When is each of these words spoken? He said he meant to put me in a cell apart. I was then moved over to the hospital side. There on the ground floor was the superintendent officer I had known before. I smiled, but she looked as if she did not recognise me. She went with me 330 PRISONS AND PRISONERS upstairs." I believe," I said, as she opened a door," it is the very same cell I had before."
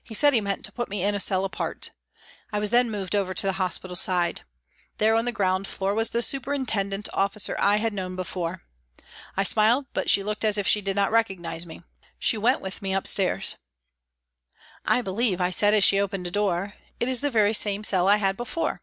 He 0.00 0.14
said 0.14 0.32
he 0.32 0.40
meant 0.40 0.64
to 0.66 0.70
put 0.70 0.88
me 0.88 1.02
in 1.02 1.16
a 1.16 1.18
cell 1.18 1.44
apart. 1.44 1.90
I 2.52 2.60
was 2.60 2.70
then 2.70 2.88
moved 2.88 3.16
over 3.16 3.34
to 3.34 3.46
the 3.48 3.54
hospital 3.54 3.96
side. 3.96 4.44
There 4.98 5.16
on 5.16 5.24
the 5.24 5.32
ground 5.32 5.66
floor 5.66 5.92
was 5.92 6.10
the 6.10 6.22
superintendent 6.22 7.08
officer 7.12 7.56
I 7.58 7.78
had 7.78 7.92
known 7.92 8.14
before. 8.14 8.62
I 9.36 9.42
smiled, 9.42 9.86
but 9.92 10.08
she 10.08 10.22
looked 10.22 10.44
as 10.44 10.56
if 10.56 10.68
she 10.68 10.80
did 10.82 10.94
not 10.94 11.10
recognise 11.10 11.66
me. 11.66 11.82
She 12.16 12.38
went 12.38 12.60
with 12.60 12.80
me 12.80 12.90
330 12.90 13.16
PRISONS 13.26 13.56
AND 13.56 14.86
PRISONERS 14.86 15.00
upstairs." 15.00 15.00
I 15.00 15.02
believe," 15.02 15.40
I 15.40 15.50
said, 15.50 15.74
as 15.74 15.82
she 15.82 15.98
opened 15.98 16.28
a 16.28 16.30
door," 16.30 16.74
it 17.00 17.08
is 17.08 17.20
the 17.20 17.32
very 17.32 17.52
same 17.52 17.82
cell 17.82 18.06
I 18.06 18.18
had 18.18 18.36
before." 18.36 18.82